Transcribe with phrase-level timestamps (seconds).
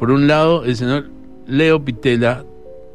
[0.00, 1.10] Por un lado, el señor
[1.46, 2.42] Leo Pitela,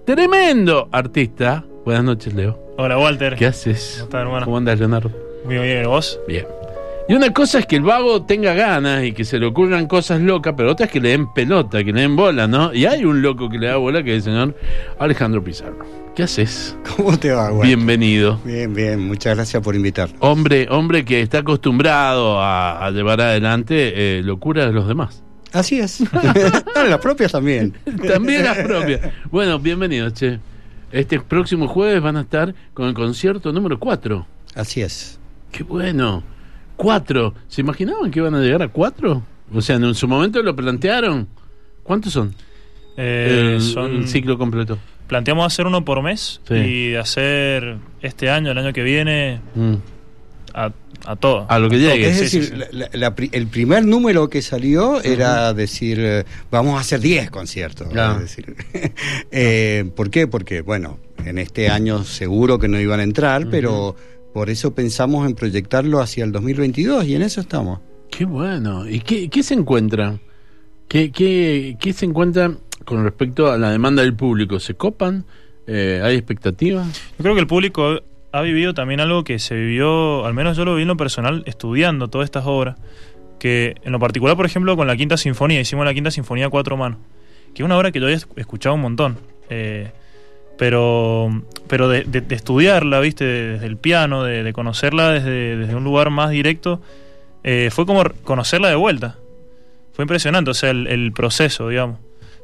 [0.08, 1.64] tremendo artista.
[1.86, 2.60] Buenas noches, Leo.
[2.80, 3.36] Hola, Walter.
[3.36, 3.98] ¿Qué haces?
[3.98, 4.46] ¿Cómo estás, hermano?
[4.46, 5.12] ¿Cómo andas, Leonardo?
[5.46, 6.20] Muy bien, ¿y vos?
[6.28, 6.48] Bien.
[7.08, 10.20] Y una cosa es que el vago tenga ganas y que se le ocurran cosas
[10.20, 12.74] locas, pero otra es que le den pelota, que le den bola, ¿no?
[12.74, 14.56] Y hay un loco que le da bola que es el señor
[14.98, 15.86] Alejandro Pizarro.
[16.16, 16.76] ¿Qué haces?
[16.98, 17.68] ¿Cómo te va, güey?
[17.68, 18.40] Bienvenido.
[18.44, 20.18] Bien, bien, muchas gracias por invitarnos.
[20.22, 25.25] Hombre, hombre que está acostumbrado a, a llevar adelante eh, locuras de los demás.
[25.56, 26.04] Así es.
[26.76, 27.74] las propias también.
[28.08, 29.02] También las propias.
[29.32, 30.38] Bueno, bienvenido, che.
[30.92, 34.28] Este próximo jueves van a estar con el concierto número 4.
[34.56, 35.18] Así es.
[35.52, 36.24] Qué bueno.
[36.76, 37.34] Cuatro.
[37.48, 39.24] ¿Se imaginaban que iban a llegar a cuatro?
[39.54, 41.28] O sea, en su momento lo plantearon.
[41.84, 42.36] ¿Cuántos son?
[42.98, 44.78] Eh, el, son el ciclo completo.
[45.08, 46.56] Planteamos hacer uno por mes Sí.
[46.56, 49.76] y hacer este año, el año que viene, Mm.
[50.54, 50.72] a,
[51.06, 51.46] a todo.
[51.50, 52.10] A lo que llegue.
[52.10, 52.56] Es Sí, decir, sí, sí.
[52.58, 57.00] la- la- la pri- el primer número que salió era decir, eh, vamos a hacer
[57.00, 57.90] 10 conciertos.
[57.90, 58.16] Claro.
[58.16, 58.56] Es decir,
[59.32, 60.28] eh, ¿Por qué?
[60.28, 63.96] Porque, bueno, en este año seguro que no iban a entrar, pero
[64.34, 67.80] por eso pensamos en proyectarlo hacia el 2022 y en eso estamos.
[68.10, 68.88] Qué bueno.
[68.88, 70.20] ¿Y qué, qué se encuentra?
[70.88, 72.52] ¿Qué, qué, ¿Qué se encuentra
[72.86, 74.60] con respecto a la demanda del público?
[74.60, 75.26] ¿Se copan?
[75.68, 76.88] Eh, ¿Hay expectativas?
[77.18, 78.00] Yo creo que el público
[78.38, 81.44] ha vivido también algo que se vivió, al menos yo lo vi en lo personal,
[81.46, 82.76] estudiando todas estas obras.
[83.40, 86.76] Que en lo particular, por ejemplo, con la Quinta Sinfonía, hicimos la Quinta Sinfonía cuatro
[86.78, 87.00] manos,
[87.54, 89.18] que es una obra que yo había esc- escuchado un montón.
[89.50, 89.92] eh,
[90.58, 93.26] pero pero de, estudiarla, ¿viste?
[93.26, 96.82] Desde el piano, de, conocerla desde, un lugar más directo,
[97.44, 99.18] eh, fue como conocerla de vuelta.
[99.94, 102.00] Fue impresionante, o sea, el, proceso, digamos.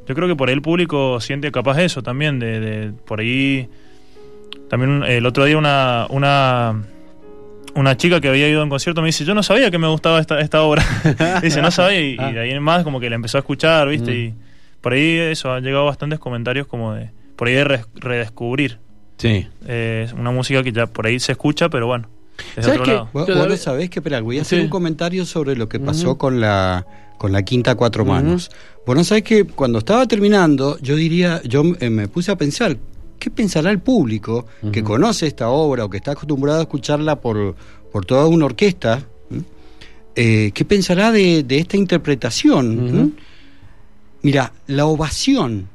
[0.08, 3.70] Yo creo que por ahí el público siente capaz eso también, de por ahí
[4.72, 6.82] también eh, el otro día una, una,
[7.76, 9.88] una chica que había ido a un concierto me dice, yo no sabía que me
[9.88, 10.84] gustaba esta, esta obra.
[11.44, 13.88] dice, no sabía, y, y de ahí en más como que la empezó a escuchar,
[13.90, 14.12] ¿viste?
[14.12, 14.16] Mm.
[14.16, 14.34] Y
[14.80, 18.80] por ahí eso, han llegado bastantes comentarios como de, por ahí de re- redescubrir.
[19.18, 19.48] Sí.
[19.68, 22.08] Eh, es una música que ya por ahí se escucha, pero bueno,
[22.60, 23.10] ¿Sabes lado.
[23.14, 24.64] Vos, vos lo sabés que, espera, voy a hacer Sí.
[24.64, 26.88] un comentario sobre lo que pasó con la
[27.20, 28.50] con la quinta cuatro manos.
[28.88, 32.78] Vos no sabés que cuando estaba terminando, yo diría, yo eh, me puse a pensar,
[33.22, 37.56] ¿qué pensará el público que conoce esta obra o que está acostumbrado a escucharla por,
[37.92, 39.08] por toda una orquesta?
[40.16, 43.14] Eh, ¿Qué pensará de, de esta interpretación?
[44.24, 45.70] Mira, la ovación,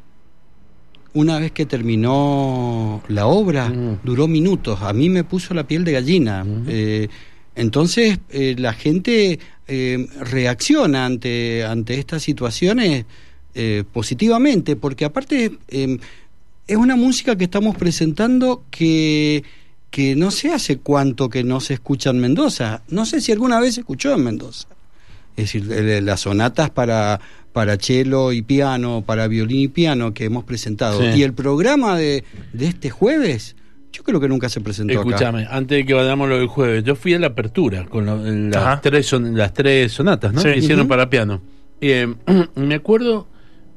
[1.15, 4.83] una vez que terminó la obra, duró minutos.
[4.83, 6.45] A mí me puso la piel de gallina.
[6.67, 7.07] Eh,
[7.55, 9.39] entonces, eh, la gente
[10.21, 13.05] reacciona ante, ante estas situaciones
[13.93, 15.59] positivamente, porque aparte
[16.67, 19.45] es una música que estamos presentando que,
[19.91, 22.83] que no sé hace cuánto que no se escucha en Mendoza.
[22.89, 24.69] No sé si alguna vez se escuchó en Mendoza.
[25.37, 25.67] Es decir,
[26.03, 27.21] las sonatas para,
[27.53, 31.01] para cello y piano, para violín y piano que hemos presentado.
[31.01, 31.19] Sí.
[31.21, 32.25] Y el programa de,
[32.55, 33.55] de este jueves,
[33.93, 34.95] yo creo que nunca se presentó.
[34.95, 38.17] Escúchame, antes de que vayamos lo del jueves, yo fui a la apertura con lo-
[38.25, 38.81] las, Ajá.
[38.81, 40.41] tres, son, las tres sonatas ¿no?
[40.41, 40.49] Sí.
[40.53, 41.43] que hicieron para piano.
[41.83, 42.13] Eh,
[42.57, 43.29] me acuerdo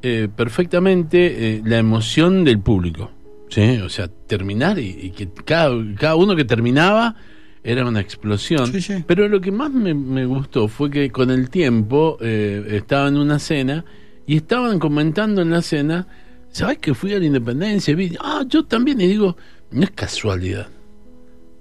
[0.02, 3.12] eh, perfectamente eh, la emoción del público.
[3.50, 3.78] ¿sí?
[3.78, 7.16] O sea, terminar y, y que cada, cada uno que terminaba
[7.64, 8.72] era una explosión.
[8.72, 9.04] Sí, sí.
[9.06, 13.18] Pero lo que más me, me gustó fue que con el tiempo eh, estaba en
[13.18, 13.84] una cena
[14.26, 16.08] y estaban comentando en la cena,
[16.52, 17.96] ¿sabes que fui a la Independencia?
[17.96, 19.36] Vi, ah, yo también, y digo,
[19.72, 20.68] no es casualidad.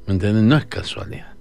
[0.06, 0.48] ¿Me entienden?
[0.48, 1.34] No es casualidad.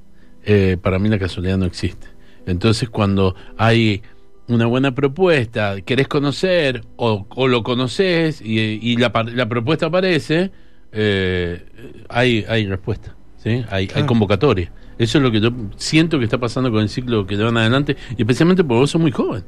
[0.44, 2.08] Eh, para mí la casualidad no existe.
[2.46, 4.02] Entonces cuando hay
[4.48, 10.52] una buena propuesta, querés conocer o, o lo conoces y, y la, la propuesta aparece,
[10.92, 11.66] eh,
[12.10, 13.64] hay, hay respuesta, ¿sí?
[13.70, 14.72] hay, hay convocatoria.
[14.98, 17.96] Eso es lo que yo siento que está pasando con el ciclo que llevan adelante,
[18.18, 19.44] y especialmente porque vos sos muy joven.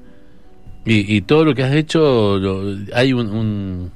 [0.86, 3.92] Y, y todo lo que has hecho, lo- hay un, un,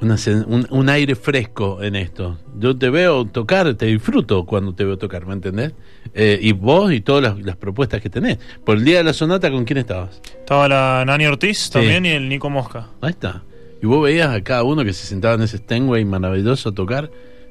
[0.00, 2.38] una un, un aire fresco en esto.
[2.58, 5.72] Yo te veo tocar, te disfruto cuando te veo tocar, ¿me entendés?
[6.14, 8.38] Eh, y vos y todas las, las propuestas que tenés.
[8.64, 10.20] Por el día de la sonata, ¿con quién estabas?
[10.38, 12.88] Estaba la Nani Ortiz también y el Nico Mosca.
[13.00, 13.42] Ahí está.
[13.82, 17.10] Y vos veías a cada uno que se sentaba en ese Steinway maravilloso a tocar,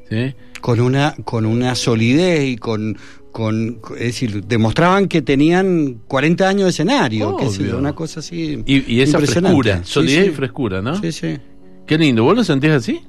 [0.09, 0.33] ¿sí?
[0.62, 2.97] con una con una solidez y con
[3.31, 7.77] con es decir demostraban que tenían 40 años de escenario Obvio.
[7.77, 9.62] una cosa así Y, y esa impresionante.
[9.62, 10.30] frescura, Sí, solidez sí.
[10.31, 11.00] y frescura, ¿no?
[11.01, 11.38] sí sí
[11.87, 12.23] Qué lindo.
[12.23, 13.01] ¿Vos lo sentís así?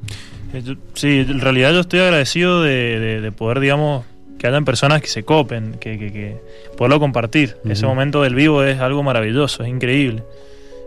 [0.52, 0.62] Eh,
[0.94, 4.04] Sí, en realidad yo estoy agradecido de, de- de poder, digamos,
[4.38, 6.36] que hayan personas que se copen, que, que, que
[6.76, 7.56] poderlo compartir.
[7.68, 10.22] Ese momento del vivo es algo maravilloso, es increíble.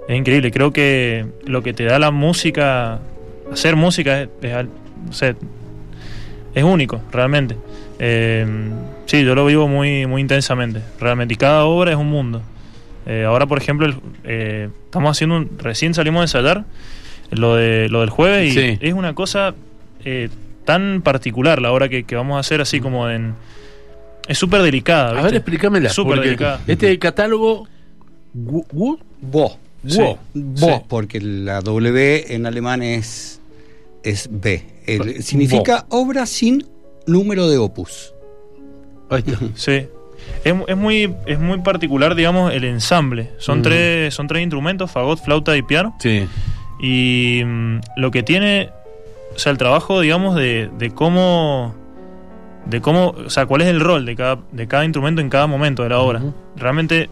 [0.07, 0.51] Es increíble.
[0.51, 2.99] Creo que lo que te da la música,
[3.51, 4.29] hacer música, es,
[6.55, 7.55] es único, realmente.
[7.99, 8.45] Eh,
[9.07, 11.33] sí, yo lo vivo muy, muy intensamente, realmente.
[11.33, 12.41] Y cada obra es un mundo.
[13.07, 16.65] Eh, ahora, por ejemplo, el- eh, estamos haciendo un, recién salimos de ensayar
[17.31, 18.77] lo de lo del jueves y Sí.
[18.81, 19.53] es una cosa
[20.05, 20.29] eh,
[20.65, 23.33] tan particular la obra que, que vamos a hacer así como en
[24.27, 25.19] es súper delicada.
[25.19, 25.89] A ver, explícamela.
[25.89, 26.61] Súper delicada.
[26.67, 27.65] Este es el catálogo.
[27.65, 28.39] Sí.
[28.71, 28.97] Wo.
[29.21, 30.67] Vos, Sí.
[30.87, 33.41] porque la W en alemán es,
[34.03, 34.63] es B.
[34.85, 36.63] El- significa obra sin
[37.07, 38.13] número de opus.
[39.09, 39.39] Ahí está.
[39.55, 39.87] Sí.
[40.43, 43.31] Es, es muy es muy particular, digamos, el ensamble.
[43.39, 43.63] Son Mm.
[43.63, 45.95] tres son tres instrumentos, fagot, flauta y piano.
[45.99, 46.27] Sí.
[46.79, 48.69] Y mm, lo que tiene,
[49.35, 51.75] o sea, el trabajo, digamos, de, de cómo,
[52.65, 55.47] de cómo, o sea, cuál es el rol de cada, de cada instrumento en cada
[55.47, 56.21] momento de la obra.
[56.55, 57.09] Realmente,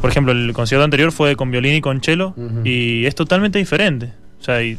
[0.00, 2.34] por ejemplo, el concierto anterior fue con violín y con cello
[2.64, 4.12] y es totalmente diferente.
[4.40, 4.78] O sea, y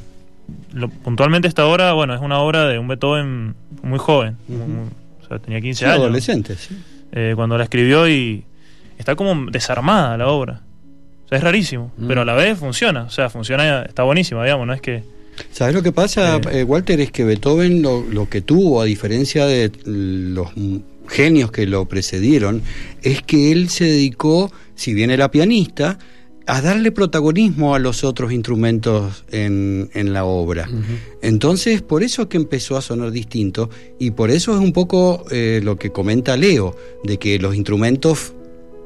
[0.74, 4.38] lo- puntualmente esta obra, bueno, es una obra de un Beethoven muy joven.
[4.48, 4.90] Muy-
[5.24, 6.78] o sea, tenía 15 Sí, años adolescente, sí.
[7.12, 8.44] eh, cuando la escribió y
[8.98, 10.62] está como desarmada la obra.
[11.30, 12.08] O sea, es rarísimo, Mm.
[12.08, 13.04] pero a la vez funciona.
[13.04, 15.04] O sea, funciona, está buenísima, digamos, no es que...
[15.52, 16.60] ¿Sabes lo que pasa, Eh.
[16.60, 17.00] eh, Walter?
[17.00, 20.50] Es que Beethoven lo, lo que tuvo, a diferencia de los
[21.08, 22.62] genios que lo precedieron,
[23.04, 25.98] es que él se dedicó, si bien era pianista,
[26.48, 30.68] a darle protagonismo a los otros instrumentos en, en la obra.
[31.22, 35.26] Entonces, por eso es que empezó a sonar distinto y por eso es un poco
[35.30, 38.34] eh, lo que comenta Leo, de que los instrumentos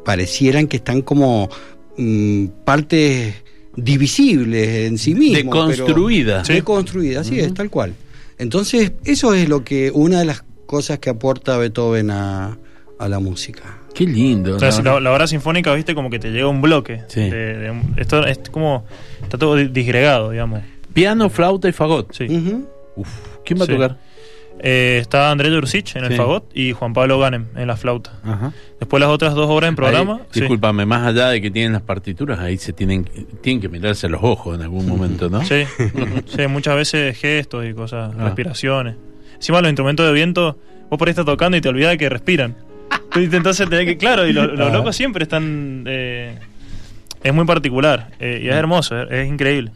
[0.03, 1.49] parecieran que están como
[1.97, 3.35] mm, partes
[3.75, 5.41] divisibles en sí mismos.
[5.71, 6.45] pero- Deconstruida.
[6.45, 6.53] Sí.
[6.53, 7.93] Deconstruida, así es, tal cual.
[8.37, 12.57] Entonces, eso es lo que, una de las cosas que aporta Beethoven a,
[12.99, 13.79] a la música.
[13.93, 14.55] Qué lindo.
[14.55, 14.75] O sea, ¿no?
[14.75, 17.01] si la, la obra sinfónica, viste, como que te llega un bloque.
[17.07, 17.21] Sí.
[17.21, 18.85] de- de un- esto es como...
[19.21, 20.61] Está todo di- disgregado, digamos.
[20.93, 22.11] Piano, flauta y fagot.
[22.13, 22.25] Sí.
[22.25, 22.67] Ujú.
[22.95, 23.09] Uf,
[23.45, 23.97] ¿Quién va a tocar?
[24.59, 26.17] Eh, está André Dursich en el Sí.
[26.17, 28.13] fagot y Juan Pablo Ganem en la flauta.
[28.23, 28.53] Ajá.
[28.79, 30.13] Después las otras dos obras en programa.
[30.15, 30.39] Ahí, sí.
[30.39, 33.03] discúlpame, más allá de que tienen las partituras, ahí se tienen,
[33.41, 35.43] tienen que mirarse a los ojos en algún momento, ¿no?
[35.43, 35.63] Sí,
[36.27, 38.23] sí, muchas veces gestos y cosas, Ah.
[38.25, 38.95] respiraciones.
[39.35, 40.57] Encima los instrumentos de viento,
[40.89, 42.55] vos por ahí estás tocando y te olvidas de que respiran.
[43.15, 44.73] Entonces tenés que, claro, y lo- los Ah.
[44.73, 45.83] locos siempre están...
[45.87, 46.37] eh,
[47.21, 49.71] es muy particular eh, y es hermoso, es, es increíble.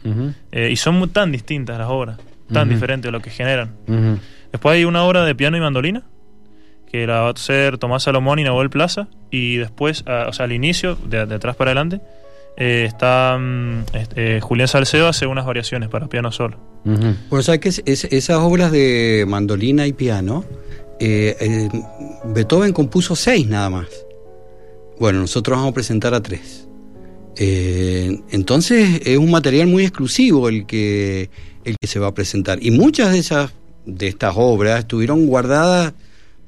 [0.52, 2.18] Y son muy, tan distintas las obras,
[2.52, 2.74] tan Ujú.
[2.74, 3.70] diferentes lo que generan.
[4.52, 6.04] Después hay una obra de piano y mandolina,
[6.90, 10.44] que la va a hacer Tomás Salomón y Nahuel Plaza, y después, ah, o sea,
[10.46, 12.00] al inicio, de, de atrás para adelante,
[12.56, 16.56] eh, está mm, este, eh, Julián Salcedo hace unas variaciones para piano solo.
[16.84, 17.68] Bueno, ¿sabes qué?
[17.68, 20.44] Es- es- esas obras de mandolina y piano,
[20.98, 21.68] eh, eh,
[22.24, 23.86] Beethoven compuso seis nada más.
[24.98, 26.66] Bueno, nosotros vamos a presentar a tres.
[27.36, 31.30] Eh, entonces es un material muy exclusivo el que,
[31.64, 32.58] el que se va a presentar.
[32.60, 33.52] Y muchas de esas
[33.88, 35.94] de estas obras estuvieron guardadas,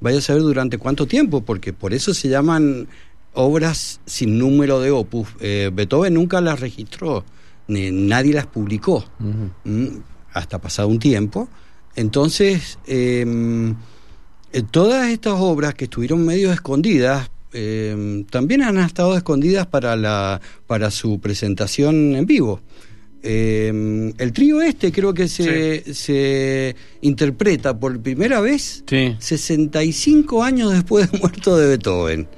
[0.00, 2.86] vaya a saber durante cuánto tiempo, porque por eso se llaman
[3.32, 5.28] obras sin número de opus.
[5.40, 7.24] Eh, Beethoven nunca las registró,
[7.66, 9.04] ni nadie las publicó.
[9.64, 9.86] Mm,
[10.32, 11.48] hasta pasado un tiempo.
[11.96, 13.74] Entonces, eh,
[14.52, 20.40] eh, todas estas obras que estuvieron medio escondidas, eh, también han estado escondidas para, la,
[20.66, 22.60] para su presentación en vivo.
[23.22, 29.14] Eh, el trío este creo que se, se interpreta por primera vez Sí.
[29.18, 32.28] 65 años después de muerto de Beethoven.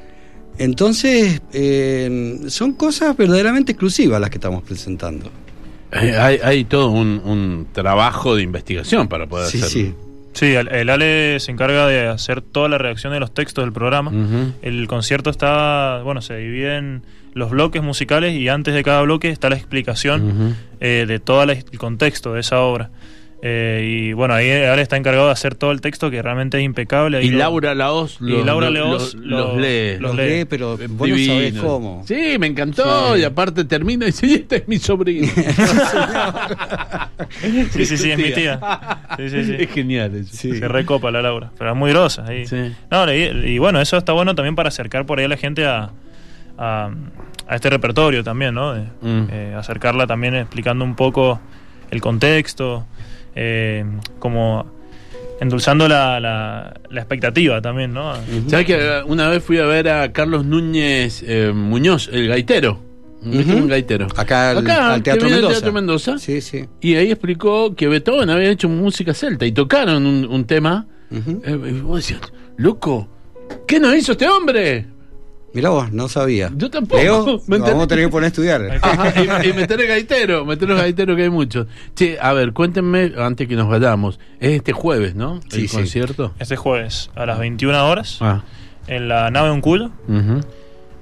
[0.59, 5.31] Entonces, eh, son cosas verdaderamente exclusivas las que estamos presentando.
[5.93, 10.12] Eh, Hay, hay todo un, un trabajo de investigación para poder Sí, hacerlo.
[10.33, 10.47] Sí.
[10.55, 14.13] El, el Ale se encarga de hacer toda la redacción de los textos del programa.
[14.63, 17.03] El concierto está, bueno, se divide en
[17.35, 21.65] los bloques musicales y antes de cada bloque está la explicación eh, de todo el
[21.79, 22.91] contexto de esa obra.
[23.45, 26.63] Eh, y bueno, ahí Ale está encargado de hacer todo el texto que realmente es
[26.65, 27.19] impecable.
[27.19, 29.97] Ahí Y lo- Laura Laos y los, Laura los- Laos los- lo- los lee.
[29.99, 30.29] los lee.
[30.39, 31.35] lee, pero vos no Divino.
[31.35, 32.05] sabés cómo.
[32.07, 33.15] Sí, me encantó.
[33.17, 33.21] Sí.
[33.21, 35.27] Y aparte termina y dice, "Y este es mi sobrino.
[37.71, 38.61] Sí, sí, sí, es mi tía.
[39.17, 39.57] Sí, sí, sí.
[39.59, 40.37] Es genial eso.
[40.55, 42.25] Se recopa la Laura, pero es muy grosa.
[42.27, 42.47] ahí.
[42.47, 42.73] Sí.
[42.91, 43.23] No, y,
[43.55, 45.91] y bueno, eso está bueno también para acercar por ahí a la gente a,
[46.59, 46.91] a,
[47.49, 48.75] a este repertorio también, ¿no?
[48.75, 49.29] De, Mm.
[49.31, 51.41] eh, acercarla también explicando un poco
[51.91, 52.87] el contexto,
[53.35, 53.85] eh,
[54.19, 54.67] como
[55.41, 58.15] endulzando la, la, la expectativa también, ¿no?
[58.47, 62.79] ¿Sabes que eh, una vez fui a ver a Carlos Núñez eh, Muñoz, el gaitero?
[63.25, 63.53] Un, Ujú.
[63.57, 64.07] un gaitero.
[64.17, 65.53] Acá al- al que Teatro al Mendoza.
[65.55, 66.19] Teatro Mendoza.
[66.19, 66.65] Sí, sí.
[66.81, 70.87] Y ahí explicó que Beethoven había hecho música celta y tocaron un, un tema.
[71.11, 71.41] Ujú.
[71.45, 72.21] Eh, y vos decías,
[72.57, 73.09] loco,
[73.69, 74.87] ¿qué nos hizo este hombre?
[75.55, 76.51] Mirá vos, no sabía.
[76.57, 77.01] Yo tampoco.
[77.03, 77.73] Leo, Me enteré.
[77.73, 78.79] vamos a tener que poner a estudiar.
[78.83, 81.67] Ajá, y, y meter el gaitero, meter los gaiteros que hay muchos.
[81.95, 85.41] Che, a ver, cuéntenme, antes que nos vayamos, es este jueves, ¿no?
[85.51, 85.77] Sí, el sí.
[85.77, 86.33] concierto.
[86.39, 88.43] Este jueves a las 21 horas Ah,
[88.87, 89.91] en la nave Uncuyo.
[90.09, 90.41] ujú.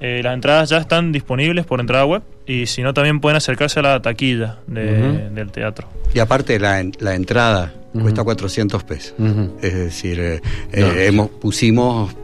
[0.00, 3.80] eh, las entradas ya están disponibles por entrada web y si no también pueden acercarse
[3.80, 5.88] a la taquilla de- del teatro.
[6.14, 9.14] Y aparte la, la entrada cuesta 400 pesos.
[9.62, 10.40] Es decir, eh,
[10.76, 10.86] No.
[10.86, 12.14] eh, hemos, pusimos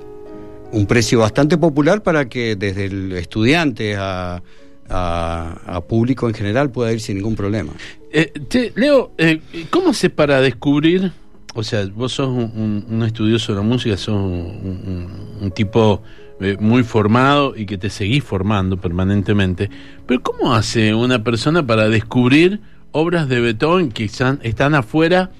[0.72, 4.42] un precio bastante popular para que desde el estudiante a,
[4.88, 7.72] a- público en general pueda ir sin ningún problema.
[8.12, 11.12] Eh, che, Leo, eh, ¿cómo haces para descubrir?
[11.54, 16.02] O sea, vos sos un, estudioso de la música, sos un tipo
[16.38, 19.70] eh, muy formado y que te seguís formando permanentemente.
[20.06, 22.60] Pero ¿cómo hace una persona para descubrir
[22.92, 25.30] obras de Beethoven que están, están afuera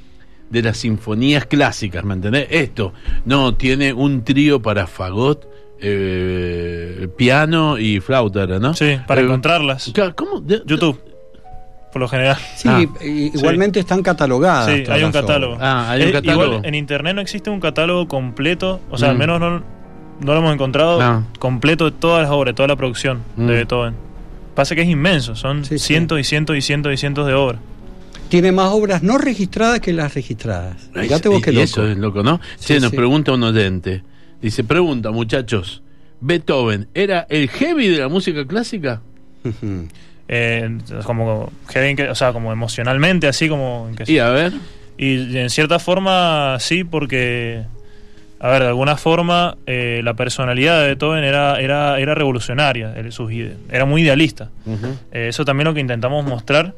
[0.51, 2.05] de las sinfonías clásicas?
[2.05, 2.47] ¿Me entendés?
[2.51, 2.93] Esto,
[3.25, 5.47] no, tiene un trío para fagot,
[5.81, 8.75] eh, piano y flauta, ¿no?
[8.75, 9.93] Sí, para Eh, encontrarlas.
[10.15, 10.41] ¿Cómo?
[10.41, 11.01] De- YouTube,
[11.93, 12.37] por lo general.
[12.57, 12.85] Sí, Ah.
[13.01, 14.67] igualmente están catalogadas.
[14.73, 15.57] Sí, hay un catálogo.
[15.61, 16.45] Ah, hay un Eh, catálogo.
[16.45, 19.19] Igual en internet no existe un catálogo completo, o sea, al Mm.
[19.19, 19.65] menos no, no
[20.33, 21.23] lo hemos encontrado Ah.
[21.39, 23.47] completo de todas las obras, de toda la producción Mm.
[23.47, 23.95] de Beethoven.
[24.55, 25.87] Pasa que es inmenso, son Sí, sí.
[25.89, 27.61] cientos y cientos y cientos y cientos de obras.
[28.29, 30.91] Tiene más obras no registradas que las registradas.
[30.95, 31.65] Fíjate vos Y- qué y loco.
[31.65, 32.41] Eso es loco, ¿no?
[32.59, 32.97] Sí, che, nos sí.
[32.97, 34.03] pregunta un oyente.
[34.43, 35.83] Dice, pregunta, muchachos,
[36.21, 39.01] ¿Beethoven era el heavy de la música clásica?
[40.29, 43.87] Eh, como, heavy o sea, como emocionalmente, así como...
[43.91, 44.53] en que- Y a ver,
[44.99, 47.65] Y en cierta forma sí, porque,
[48.39, 53.33] a ver, de alguna forma eh, la personalidad de Beethoven era, era, era revolucionaria, sus
[53.71, 54.51] era muy idealista.
[55.13, 56.75] Eh, eso también lo que intentamos mostrar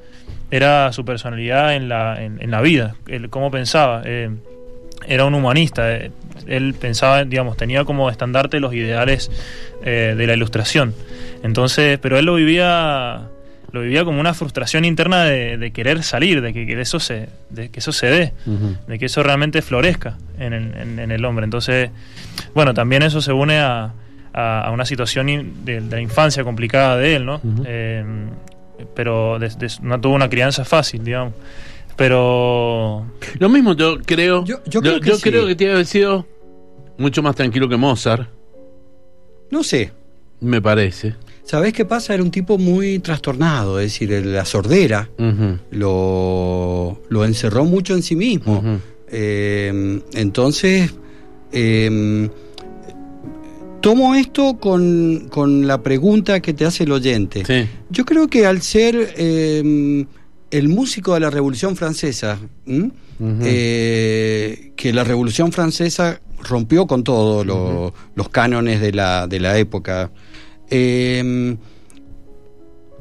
[0.51, 4.03] era su personalidad en la, en, en la vida, el, cómo pensaba.
[4.05, 4.31] Eh,
[5.07, 5.89] era un humanista,
[6.47, 9.31] él pensaba, digamos, tenía como estandarte los ideales
[9.83, 10.93] de la ilustración.
[11.43, 13.29] Entonces, pero él lo vivía
[13.73, 17.29] lo vivía como una frustración interna de, de querer salir, de que, que eso se,
[17.51, 18.33] de que eso se dé,
[18.87, 21.45] de que eso realmente florezca en el, en- en el hombre.
[21.45, 21.91] Entonces,
[22.55, 23.93] bueno, también eso se une a,
[24.33, 27.41] a- a una situación in- de, de la infancia complicada de él, ¿no?
[27.67, 28.05] Eh,
[28.95, 29.39] pero
[29.83, 31.35] no tuvo una crianza fácil, digamos.
[31.97, 33.07] Pero
[33.39, 34.45] Lo mismo yo creo.
[34.45, 35.23] Yo- yo creo que sí.
[35.23, 36.27] creo que tiene que haber sido
[36.97, 38.29] mucho más tranquilo que Mozart,
[39.51, 39.93] No sé.
[40.41, 41.15] me parece.
[41.51, 42.13] ¿Sabés qué pasa?
[42.13, 45.09] Era un tipo muy trastornado, es decir, la sordera
[45.71, 48.63] lo, lo encerró mucho en sí mismo.
[49.11, 50.93] Eh, entonces,
[51.53, 52.29] eh,
[53.81, 57.45] tomo esto con, con la pregunta que te hace el oyente.
[57.47, 57.67] Sí.
[57.91, 60.05] Yo creo que al ser eh,
[60.51, 62.39] el músico de la Revolución Francesa,
[63.43, 69.59] eh, que la Revolución Francesa rompió con todos lo- los cánones de la, de la
[69.59, 70.11] época,
[70.71, 71.57] eh,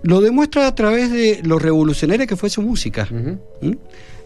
[0.03, 3.07] lo demuestra a través de lo revolucionaria que fue su música.
[3.61, 3.71] ¿Mm?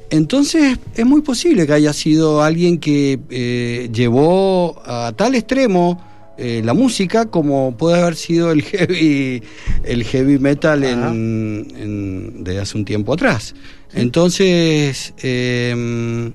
[0.09, 6.05] Entonces es muy posible que haya sido alguien que eh, llevó a tal extremo
[6.37, 9.41] eh, la música como puede haber sido el heavy,
[9.83, 13.55] el heavy metal en, en- de hace un tiempo atrás.
[13.93, 16.31] Entonces eh,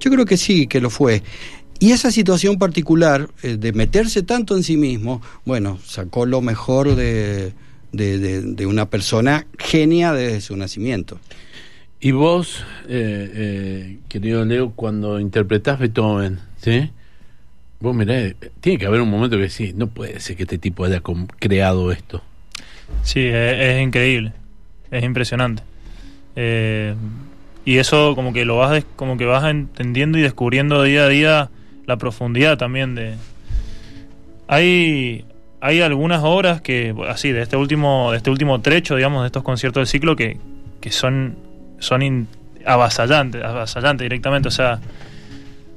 [0.00, 1.22] yo creo que sí, que lo fue.
[1.80, 6.94] Y esa situación particular eh, de meterse tanto en sí mismo, bueno, sacó lo mejor
[6.94, 7.52] de,
[7.92, 11.18] de- de- de una persona genia desde su nacimiento.
[12.00, 16.90] Y vos, eh, eh, querido Leo, cuando interpretás Beethoven, ¿sí?
[17.80, 20.58] Vos mirá, eh, tiene que haber un momento que sí, no puede ser que este
[20.58, 21.02] tipo haya
[21.38, 22.22] creado esto.
[23.04, 24.32] Sí, es, es increíble,
[24.90, 25.62] es impresionante.
[26.36, 26.94] Eh,
[27.64, 31.08] y eso como que lo vas des- como que vas entendiendo y descubriendo día a
[31.08, 31.50] día
[31.90, 33.14] la profundidad también de
[34.48, 35.24] hay
[35.60, 39.42] hay algunas obras que así de este último de este último trecho digamos de estos
[39.42, 40.38] conciertos del ciclo que,
[40.80, 41.36] que son
[41.78, 42.28] son in-
[42.64, 44.80] avasallantes avasallantes directamente o sea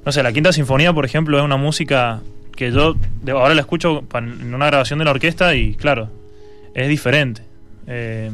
[0.05, 2.21] no sé la quinta sinfonía por ejemplo es una música
[2.55, 2.95] que yo
[3.31, 6.09] ahora la escucho en una grabación de la orquesta y claro
[6.73, 7.41] es diferente
[7.87, 8.31] eh,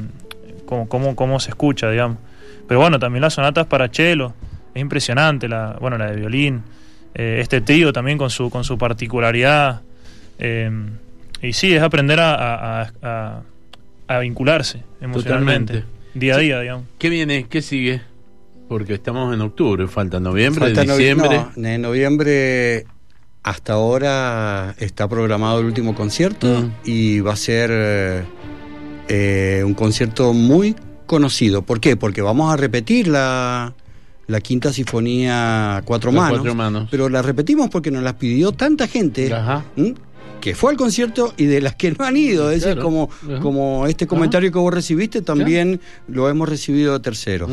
[0.65, 2.19] cómo, cómo, cómo se escucha, digamos.
[2.67, 4.33] Pero bueno, también las sonatas para cello,
[4.75, 6.61] es impresionante, la, bueno, la de violín,
[7.15, 9.81] eh, este trío también con su, con su particularidad.
[10.39, 10.69] eh,
[11.41, 13.41] y sí, es aprender a, a, a- a-
[14.07, 16.19] a vincularse emocionalmente, Totalmente.
[16.19, 16.85] día a día, digamos.
[16.97, 17.45] ¿Qué viene?
[17.49, 18.01] ¿Qué sigue?
[18.67, 21.45] Porque estamos en octubre, falta noviembre, Falta novi- diciembre.
[21.55, 22.85] no, en noviembre
[23.43, 26.71] hasta ahora está programado el último concierto Mm.
[26.85, 28.25] y va a ser
[29.07, 30.75] eh, un concierto muy
[31.05, 31.61] conocido.
[31.63, 31.95] ¿Por qué?
[31.95, 33.73] Porque vamos a repetir la,
[34.29, 36.87] la quinta sinfonía cuatro manos, cuatro manos.
[36.89, 39.29] pero la repetimos porque nos las pidió tanta gente.
[40.39, 43.39] Que fue al concierto y de las que no han ido, es decir, como, Ajá.
[43.41, 47.51] como este comentario que vos recibiste, también lo hemos recibido de terceros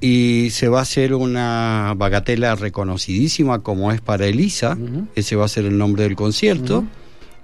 [0.00, 4.76] y se va a hacer una bagatela reconocidísima como es para Elisa,
[5.14, 6.84] ese va a ser el nombre del concierto.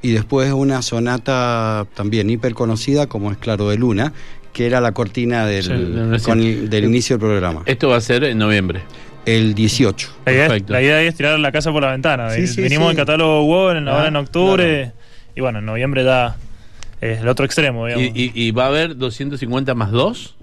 [0.04, 4.12] Y después una sonata también hiper conocida como es Claro de Luna,
[4.52, 6.48] que era la cortina del, Sí, con sí.
[6.48, 7.62] el- del inicio del programa.
[7.66, 8.82] Esto va a ser en noviembre.
[9.24, 10.10] El 18.
[10.26, 10.72] La idea, es, Perfecto.
[10.72, 12.30] la idea es tirar la casa por la ventana.
[12.30, 12.96] Sí, sí, Venimos sí.
[12.96, 14.92] del catálogo WoW en, ahora Ah, en octubre.
[15.36, 16.36] Y bueno, en noviembre da
[17.00, 18.18] el otro extremo, Y, digamos.
[18.18, 20.34] y- y va a haber 250 más 2.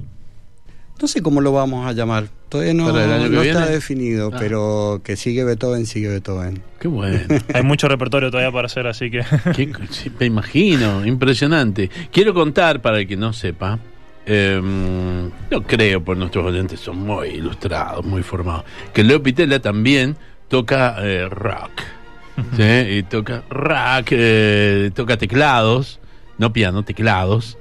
[1.01, 2.25] No sé cómo lo vamos a llamar.
[2.49, 3.71] Todavía no, ¿Para el año que no está viene?
[3.73, 4.37] definido, Ah.
[4.39, 6.61] pero que sigue Beethoven, sigue Beethoven.
[6.79, 7.19] Qué bueno.
[7.53, 9.23] Hay mucho repertorio todavía para hacer, así que.
[9.55, 9.71] Qué
[10.19, 11.89] me imagino, impresionante.
[12.11, 13.79] Quiero contar, para el que no sepa,
[14.25, 20.17] eh, no creo, por nuestros oyentes son muy ilustrados, muy formados, que Leo Pitela también
[20.47, 21.81] toca eh, rock.
[22.55, 22.63] ¿sí?
[22.63, 25.99] Y toca rock, eh, toca teclados,
[26.37, 27.57] no piano, teclados.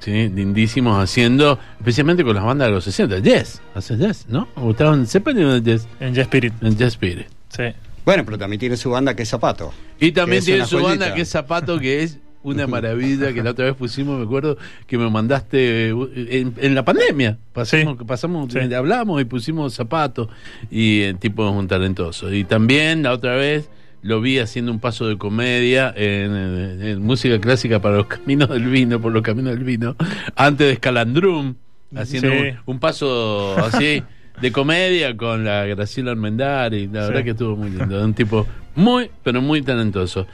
[0.00, 0.28] ¿sí?
[0.28, 4.48] Lindísimos haciendo, especialmente con las bandas de los 60, jazz, hace jazz, ¿no?
[4.56, 5.88] ¿O estaba en Zeppelin o en jazz?
[6.00, 6.54] En J Spirit.
[6.62, 7.26] En Jazz Spirit.
[7.48, 7.64] Sí.
[8.04, 9.72] Bueno, pero también tiene su banda que es Zapato.
[10.00, 10.88] Y también tiene su joyita.
[10.88, 14.56] banda que es Zapato, que es una maravilla, que la otra vez pusimos, me acuerdo,
[14.86, 17.38] que me mandaste uh, en, en la pandemia.
[17.52, 18.04] Pasamos, Sí.
[18.06, 18.58] pasamos Sí.
[18.74, 20.28] hablamos y pusimos Zapato,
[20.70, 22.32] y el tipo es un talentoso.
[22.32, 23.68] Y también la otra vez
[24.02, 28.48] lo vi haciendo un paso de comedia en, en- en música clásica para los caminos
[28.48, 29.96] del vino, por los caminos del vino,
[30.36, 31.54] antes de Scalandrum,
[31.96, 32.36] haciendo Sí.
[32.66, 34.02] un, un paso así
[34.40, 37.08] de comedia con la Graciela Armendari, la Sí.
[37.08, 40.28] verdad que estuvo muy lindo, un tipo muy, pero muy talentoso.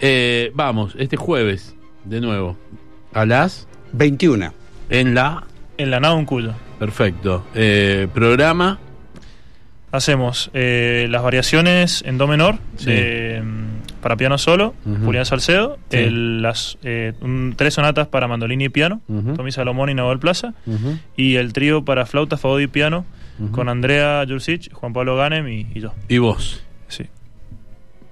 [0.00, 1.74] Eh, vamos, este jueves,
[2.04, 2.56] de nuevo,
[3.14, 4.52] a las, 21.
[4.90, 5.44] en la,
[5.78, 6.52] En la nave un cuyo.
[6.78, 8.78] perfecto, eh, programa,
[9.92, 12.86] Hacemos eh, las variaciones en Do menor Sí.
[12.90, 13.42] de,
[14.02, 14.74] para piano solo.
[15.04, 15.78] Julián Salcedo.
[15.90, 15.96] Sí.
[15.98, 19.34] el- las, eh, un- tres sonatas para mandolina y piano, Ujú.
[19.34, 20.52] Tommy Salomón y Nahuel Plaza.
[21.16, 23.06] Y el trío para flauta, fagot y piano
[23.52, 25.94] con Andrea Jursic, Juan Pablo Ganem y, y yo.
[26.08, 26.62] y vos.
[26.88, 27.04] Sí.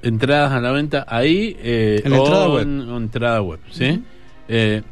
[0.05, 2.63] Entradas a la venta ahí eh, En la entrada o web.
[2.63, 4.03] en- o entrada web, ¿sí?
[4.49, 4.83] Eh,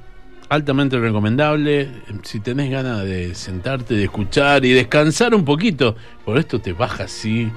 [0.49, 1.89] altamente recomendable.
[2.23, 7.05] Si tenés ganas de sentarte, de escuchar y descansar un poquito, por esto te baja
[7.05, 7.51] así,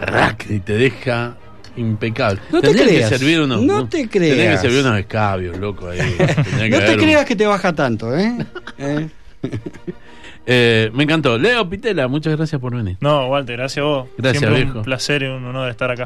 [0.00, 1.36] rack, y te deja
[1.76, 2.40] impecable.
[2.50, 5.98] No te creas, Que servir unos, no te que servir unos escabios, loco, ahí.
[6.58, 8.38] Que No te un- creas que te baja tanto, ¿eh?
[8.78, 9.08] ¿Eh?
[10.48, 11.36] Eh, me encantó.
[11.38, 12.96] Leo Pitela, muchas gracias por venir.
[13.00, 14.08] No, Walter, gracias a vos.
[14.16, 14.78] Gracias, Siempre viejo.
[14.78, 16.04] un placer y un honor estar acá.